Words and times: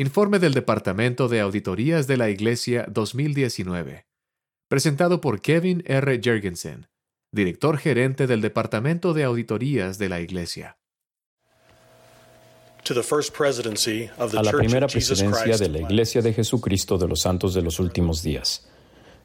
Informe 0.00 0.38
del 0.38 0.54
Departamento 0.54 1.26
de 1.26 1.40
Auditorías 1.40 2.06
de 2.06 2.16
la 2.16 2.30
Iglesia 2.30 2.86
2019. 2.88 4.06
Presentado 4.68 5.20
por 5.20 5.40
Kevin 5.40 5.82
R. 5.86 6.20
Jergensen, 6.22 6.86
director 7.32 7.78
gerente 7.78 8.28
del 8.28 8.40
Departamento 8.40 9.12
de 9.12 9.24
Auditorías 9.24 9.98
de 9.98 10.08
la 10.08 10.20
Iglesia. 10.20 10.78
A 12.88 14.42
la 14.44 14.52
primera 14.52 14.86
presidencia 14.86 15.58
de 15.58 15.68
la 15.68 15.80
Iglesia 15.80 16.22
de 16.22 16.32
Jesucristo 16.32 16.96
de 16.96 17.08
los 17.08 17.22
Santos 17.22 17.52
de 17.52 17.62
los 17.62 17.80
Últimos 17.80 18.22
Días. 18.22 18.68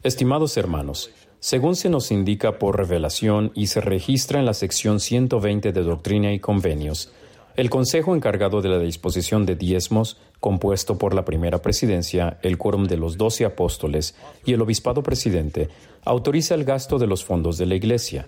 Estimados 0.01 0.57
hermanos, 0.57 1.11
según 1.39 1.75
se 1.75 1.91
nos 1.91 2.09
indica 2.09 2.57
por 2.57 2.77
revelación 2.77 3.51
y 3.53 3.67
se 3.67 3.79
registra 3.79 4.39
en 4.39 4.47
la 4.47 4.55
sección 4.55 4.99
120 4.99 5.71
de 5.71 5.83
Doctrina 5.83 6.33
y 6.33 6.39
Convenios, 6.39 7.13
el 7.55 7.69
Consejo 7.69 8.15
encargado 8.15 8.61
de 8.61 8.69
la 8.69 8.79
disposición 8.79 9.45
de 9.45 9.55
diezmos, 9.55 10.17
compuesto 10.39 10.97
por 10.97 11.13
la 11.13 11.23
primera 11.23 11.61
presidencia, 11.61 12.39
el 12.41 12.57
quórum 12.57 12.85
de 12.85 12.97
los 12.97 13.17
doce 13.17 13.45
apóstoles 13.45 14.15
y 14.43 14.53
el 14.53 14.61
obispado 14.61 15.03
presidente, 15.03 15.69
autoriza 16.03 16.55
el 16.55 16.63
gasto 16.63 16.97
de 16.97 17.07
los 17.07 17.23
fondos 17.23 17.57
de 17.57 17.67
la 17.67 17.75
Iglesia. 17.75 18.27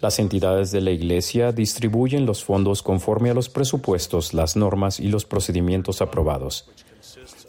Las 0.00 0.18
entidades 0.18 0.70
de 0.70 0.80
la 0.80 0.92
Iglesia 0.92 1.50
distribuyen 1.50 2.26
los 2.26 2.44
fondos 2.44 2.82
conforme 2.82 3.30
a 3.30 3.34
los 3.34 3.48
presupuestos, 3.48 4.34
las 4.34 4.54
normas 4.54 5.00
y 5.00 5.08
los 5.08 5.24
procedimientos 5.24 6.00
aprobados. 6.00 6.70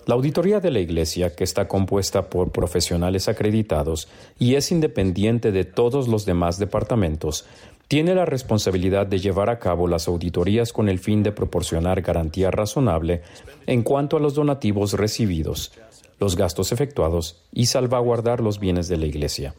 La 0.08 0.14
auditoría 0.14 0.60
de 0.60 0.70
la 0.70 0.80
Iglesia, 0.80 1.36
que 1.36 1.44
está 1.44 1.68
compuesta 1.68 2.30
por 2.30 2.52
profesionales 2.52 3.28
acreditados 3.28 4.08
y 4.38 4.54
es 4.54 4.72
independiente 4.72 5.52
de 5.52 5.66
todos 5.66 6.08
los 6.08 6.26
demás 6.26 6.60
departamentos, 6.60 7.46
tiene 7.88 8.16
la 8.16 8.26
responsabilidad 8.26 9.06
de 9.06 9.20
llevar 9.20 9.50
a 9.50 9.60
cabo 9.60 9.88
las 9.88 10.08
auditorías 10.08 10.74
con 10.74 10.90
el 10.90 11.00
fin 11.00 11.22
de 11.24 11.32
proporcionar 11.32 12.02
garantía 12.02 12.52
razonable 12.52 13.22
en 13.68 13.84
cuanto 13.84 14.18
a 14.18 14.20
los 14.20 14.34
donativos 14.34 14.94
recibidos, 14.94 15.72
los 16.20 16.36
gastos 16.36 16.72
efectuados 16.72 17.44
y 17.54 17.68
salvaguardar 17.68 18.42
los 18.42 18.60
bienes 18.60 18.88
de 18.88 18.98
la 18.98 19.06
Iglesia. 19.06 19.54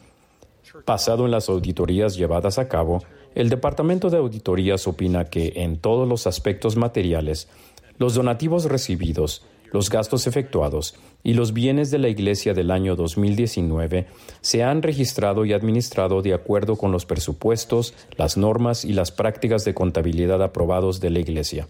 Pasado 0.85 1.25
en 1.25 1.31
las 1.31 1.49
auditorías 1.49 2.15
llevadas 2.15 2.59
a 2.59 2.67
cabo, 2.67 3.03
el 3.35 3.49
Departamento 3.49 4.09
de 4.09 4.17
Auditorías 4.17 4.87
opina 4.87 5.25
que 5.25 5.53
en 5.57 5.77
todos 5.77 6.07
los 6.07 6.27
aspectos 6.27 6.75
materiales, 6.75 7.47
los 7.97 8.15
donativos 8.15 8.65
recibidos, 8.65 9.45
los 9.71 9.89
gastos 9.89 10.27
efectuados 10.27 10.95
y 11.23 11.33
los 11.33 11.53
bienes 11.53 11.91
de 11.91 11.97
la 11.97 12.09
Iglesia 12.09 12.53
del 12.53 12.71
año 12.71 12.95
2019 12.95 14.07
se 14.41 14.63
han 14.63 14.81
registrado 14.81 15.45
y 15.45 15.53
administrado 15.53 16.21
de 16.21 16.33
acuerdo 16.33 16.75
con 16.75 16.91
los 16.91 17.05
presupuestos, 17.05 17.93
las 18.17 18.37
normas 18.37 18.85
y 18.85 18.93
las 18.93 19.11
prácticas 19.11 19.65
de 19.65 19.73
contabilidad 19.73 20.41
aprobados 20.41 20.99
de 20.99 21.09
la 21.09 21.19
Iglesia. 21.19 21.67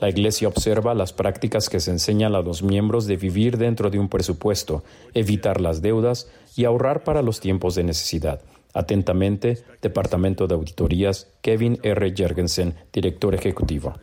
La 0.00 0.08
Iglesia 0.08 0.48
observa 0.48 0.92
las 0.94 1.12
prácticas 1.12 1.68
que 1.68 1.80
se 1.80 1.90
enseñan 1.90 2.34
a 2.34 2.42
los 2.42 2.62
miembros 2.62 3.06
de 3.06 3.16
vivir 3.16 3.58
dentro 3.58 3.90
de 3.90 3.98
un 3.98 4.08
presupuesto, 4.08 4.82
evitar 5.14 5.60
las 5.60 5.82
deudas 5.82 6.28
y 6.56 6.64
ahorrar 6.64 7.04
para 7.04 7.22
los 7.22 7.40
tiempos 7.40 7.74
de 7.74 7.84
necesidad. 7.84 8.42
Atentamente, 8.74 9.62
Departamento 9.80 10.48
de 10.48 10.54
Auditorías, 10.56 11.28
Kevin 11.42 11.78
R. 11.82 12.12
Jergensen, 12.14 12.74
director 12.92 13.34
ejecutivo. 13.34 13.94